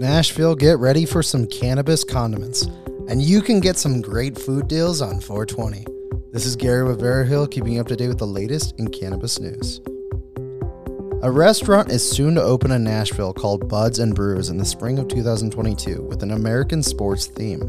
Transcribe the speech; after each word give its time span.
Nashville, 0.00 0.54
get 0.54 0.78
ready 0.78 1.04
for 1.04 1.22
some 1.22 1.46
cannabis 1.46 2.04
condiments, 2.04 2.62
and 3.10 3.20
you 3.20 3.42
can 3.42 3.60
get 3.60 3.76
some 3.76 4.00
great 4.00 4.38
food 4.38 4.66
deals 4.66 5.02
on 5.02 5.20
420. 5.20 5.84
This 6.32 6.46
is 6.46 6.56
Gary 6.56 6.84
with 6.84 7.02
Veriheal, 7.02 7.50
keeping 7.50 7.74
you 7.74 7.82
up 7.82 7.88
to 7.88 7.96
date 7.96 8.08
with 8.08 8.16
the 8.16 8.26
latest 8.26 8.74
in 8.78 8.88
cannabis 8.88 9.38
news. 9.38 9.82
A 11.22 11.30
restaurant 11.30 11.92
is 11.92 12.10
soon 12.10 12.34
to 12.36 12.42
open 12.42 12.70
in 12.70 12.82
Nashville 12.82 13.34
called 13.34 13.68
Buds 13.68 13.98
and 13.98 14.14
Brews 14.14 14.48
in 14.48 14.56
the 14.56 14.64
spring 14.64 14.98
of 14.98 15.08
2022 15.08 16.00
with 16.00 16.22
an 16.22 16.30
American 16.30 16.82
sports 16.82 17.26
theme. 17.26 17.60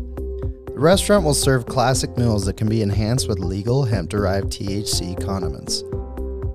The 0.68 0.80
restaurant 0.80 1.26
will 1.26 1.34
serve 1.34 1.66
classic 1.66 2.18
meals 2.18 2.46
that 2.46 2.56
can 2.56 2.70
be 2.70 2.82
enhanced 2.82 3.28
with 3.28 3.40
legal 3.40 3.84
hemp 3.84 4.10
derived 4.10 4.54
THC 4.54 5.22
condiments. 5.22 5.82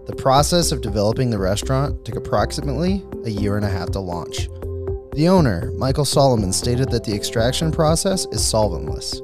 The 0.06 0.16
process 0.16 0.72
of 0.72 0.80
developing 0.80 1.29
the 1.29 1.38
restaurant 1.38 2.02
took 2.06 2.16
approximately 2.16 3.04
a 3.27 3.30
year 3.30 3.58
and 3.58 3.66
a 3.66 3.70
half 3.70 3.90
to 3.90 4.00
launch. 4.00 4.48
The 5.17 5.29
owner, 5.29 5.73
Michael 5.73 6.04
Solomon, 6.04 6.53
stated 6.53 6.90
that 6.90 7.03
the 7.03 7.14
extraction 7.14 7.72
process 7.72 8.27
is 8.32 8.43
solventless. 8.43 9.17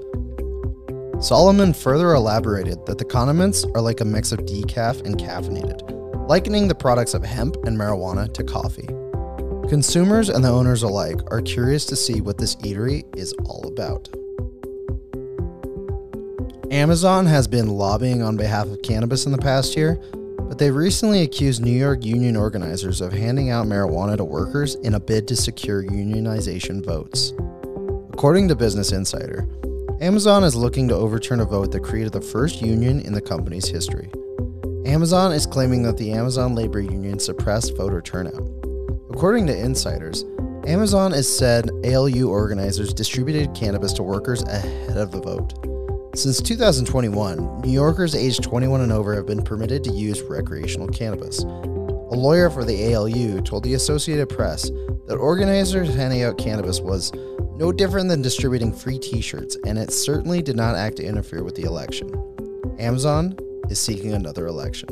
Solomon 1.23 1.75
further 1.75 2.15
elaborated 2.15 2.87
that 2.87 2.97
the 2.97 3.05
condiments 3.05 3.67
are 3.75 3.83
like 3.83 4.01
a 4.01 4.05
mix 4.07 4.33
of 4.33 4.39
decaf 4.39 5.05
and 5.05 5.19
caffeinated, 5.19 5.83
likening 6.31 6.67
the 6.67 6.75
products 6.75 7.13
of 7.13 7.23
hemp 7.23 7.57
and 7.67 7.77
marijuana 7.77 8.33
to 8.33 8.43
coffee. 8.43 8.87
Consumers 9.69 10.31
and 10.31 10.43
the 10.43 10.49
owners 10.49 10.83
alike 10.83 11.21
are 11.31 11.43
curious 11.43 11.85
to 11.85 11.95
see 11.95 12.23
what 12.23 12.39
this 12.39 12.57
eatery 12.57 13.05
is 13.15 13.35
all 13.45 13.67
about. 13.67 14.09
Amazon 16.73 17.27
has 17.27 17.47
been 17.47 17.69
lobbying 17.69 18.23
on 18.23 18.39
behalf 18.39 18.67
of 18.67 18.81
cannabis 18.81 19.27
in 19.27 19.33
the 19.33 19.37
past 19.37 19.77
year, 19.77 20.01
but 20.53 20.59
they 20.59 20.71
recently 20.71 21.23
accused 21.23 21.65
New 21.65 21.71
York 21.71 22.05
union 22.05 22.37
organizers 22.37 23.01
of 23.01 23.11
handing 23.11 23.49
out 23.49 23.67
marijuana 23.67 24.19
to 24.19 24.23
workers 24.23 24.75
in 24.75 24.93
a 24.93 25.01
bid 25.01 25.27
to 25.27 25.35
secure 25.35 25.83
unionization 25.83 26.85
votes. 26.85 27.33
According 28.13 28.49
to 28.49 28.55
Business 28.55 28.93
Insider, 28.93 29.49
Amazon 30.03 30.45
is 30.45 30.55
looking 30.55 30.89
to 30.89 30.95
overturn 30.95 31.41
a 31.41 31.47
vote 31.47 31.73
that 31.73 31.83
created 31.83 32.13
the 32.13 32.21
first 32.21 32.61
union 32.61 33.01
in 33.01 33.15
the 33.15 33.21
company's 33.23 33.67
history. 33.67 34.11
Amazon 34.85 35.33
is 35.33 35.47
claiming 35.47 35.83
that 35.85 35.97
the 35.97 36.13
Amazon 36.13 36.55
labor 36.55 36.81
union 36.81 37.19
suppressed 37.19 37.75
voter 37.75 38.03
turnout. 38.03 38.47
According 39.09 39.47
to 39.47 39.59
insiders, 39.59 40.27
Amazon 40.67 41.13
has 41.13 41.35
said 41.35 41.71
ALU 41.87 42.29
organizers 42.29 42.93
distributed 42.93 43.55
cannabis 43.55 43.95
to 43.95 44.03
workers 44.03 44.43
ahead 44.43 44.99
of 44.99 45.13
the 45.13 45.21
vote. 45.23 45.55
Since 46.15 46.43
2021, 46.43 47.63
New 47.63 47.71
Yorkers 47.71 48.15
aged 48.15 48.43
21 48.43 48.83
and 48.83 48.93
over 48.93 49.15
have 49.15 49.25
been 49.25 49.43
permitted 49.43 49.83
to 49.85 49.91
use 49.91 50.21
recreational 50.21 50.89
cannabis. 50.89 51.39
A 51.39 52.15
lawyer 52.15 52.51
for 52.51 52.67
the 52.67 52.95
ALU 52.95 53.41
told 53.41 53.65
the 53.65 53.73
Associated 53.73 54.29
Press 54.29 54.71
that 55.07 55.17
organizers 55.17 55.95
handing 55.95 56.23
out 56.23 56.37
cannabis 56.37 56.81
was 56.81 57.13
no 57.57 57.73
different 57.73 58.11
than 58.11 58.21
distributing 58.21 58.75
free 58.75 58.99
t 58.99 59.23
shirts, 59.23 59.57
and 59.65 59.79
it 59.79 59.91
certainly 59.91 60.43
did 60.43 60.55
not 60.55 60.77
act 60.77 60.97
to 60.97 61.03
interfere 61.03 61.43
with 61.43 61.55
the 61.55 61.63
election. 61.63 62.13
Amazon 62.79 63.35
is 63.71 63.81
seeking 63.81 64.13
another 64.13 64.47
election. 64.47 64.91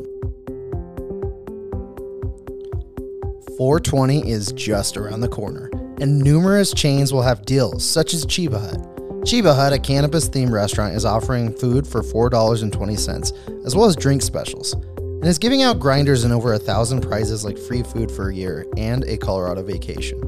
420 3.59 4.27
is 4.27 4.51
just 4.53 4.97
around 4.97 5.21
the 5.21 5.29
corner, 5.29 5.69
and 5.99 6.17
numerous 6.17 6.73
chains 6.73 7.13
will 7.13 7.21
have 7.21 7.45
deals, 7.45 7.87
such 7.87 8.15
as 8.15 8.25
Cheba 8.25 8.57
Hut. 8.57 8.90
Cheba 9.23 9.53
Hut, 9.53 9.71
a 9.71 9.77
cannabis 9.77 10.27
themed 10.27 10.51
restaurant, 10.51 10.95
is 10.95 11.05
offering 11.05 11.53
food 11.53 11.85
for 11.85 12.01
$4.20, 12.01 13.65
as 13.65 13.75
well 13.75 13.85
as 13.85 13.95
drink 13.95 14.23
specials, 14.23 14.73
and 14.73 15.25
is 15.25 15.37
giving 15.37 15.61
out 15.61 15.79
grinders 15.79 16.23
and 16.23 16.33
over 16.33 16.53
a 16.53 16.59
thousand 16.59 17.01
prizes 17.01 17.45
like 17.45 17.57
free 17.57 17.83
food 17.83 18.11
for 18.11 18.29
a 18.29 18.35
year 18.35 18.65
and 18.77 19.03
a 19.03 19.17
Colorado 19.17 19.61
vacation. 19.61 20.19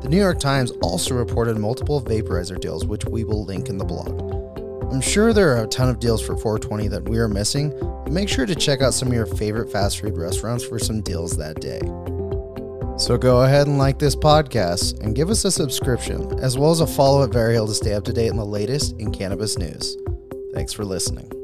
The 0.00 0.08
New 0.08 0.16
York 0.16 0.38
Times 0.38 0.70
also 0.80 1.16
reported 1.16 1.58
multiple 1.58 2.00
vaporizer 2.00 2.58
deals, 2.58 2.86
which 2.86 3.04
we 3.04 3.24
will 3.24 3.44
link 3.44 3.68
in 3.68 3.78
the 3.78 3.84
blog. 3.84 4.20
I'm 4.92 5.00
sure 5.00 5.32
there 5.32 5.56
are 5.56 5.64
a 5.64 5.68
ton 5.68 5.88
of 5.88 5.98
deals 5.98 6.22
for 6.22 6.36
420 6.36 6.86
that 6.88 7.08
we 7.08 7.18
are 7.18 7.28
missing, 7.28 7.70
but 7.80 8.12
make 8.12 8.28
sure 8.28 8.46
to 8.46 8.54
check 8.54 8.80
out 8.80 8.94
some 8.94 9.08
of 9.08 9.14
your 9.14 9.26
favorite 9.26 9.72
fast 9.72 10.00
food 10.00 10.16
restaurants 10.16 10.64
for 10.64 10.78
some 10.78 11.00
deals 11.00 11.36
that 11.36 11.60
day. 11.60 11.80
So 13.00 13.16
go 13.16 13.44
ahead 13.44 13.66
and 13.66 13.78
like 13.78 13.98
this 13.98 14.14
podcast 14.14 15.00
and 15.00 15.16
give 15.16 15.30
us 15.30 15.46
a 15.46 15.50
subscription, 15.50 16.38
as 16.38 16.58
well 16.58 16.70
as 16.70 16.80
a 16.80 16.86
follow 16.86 17.24
at 17.24 17.30
Veriheal 17.30 17.66
to 17.66 17.74
stay 17.74 17.94
up 17.94 18.04
to 18.04 18.12
date 18.12 18.28
on 18.28 18.36
the 18.36 18.44
latest 18.44 18.94
in 19.00 19.10
cannabis 19.10 19.56
news. 19.56 19.96
Thanks 20.52 20.74
for 20.74 20.84
listening. 20.84 21.39